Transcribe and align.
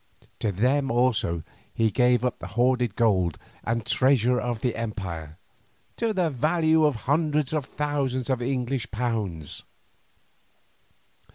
To 0.39 0.51
them 0.51 0.89
also 0.89 1.43
he 1.71 1.91
gave 1.91 2.25
up 2.25 2.33
all 2.33 2.37
the 2.39 2.47
hoarded 2.55 2.95
gold 2.95 3.37
and 3.63 3.85
treasure 3.85 4.39
of 4.41 4.61
the 4.61 4.75
empire, 4.75 5.37
to 5.97 6.11
the 6.11 6.31
value 6.31 6.83
of 6.85 6.95
hundreds 7.05 7.53
of 7.53 7.65
thousands 7.67 8.27
of 8.27 8.41
English 8.41 8.89
pounds. 8.89 9.63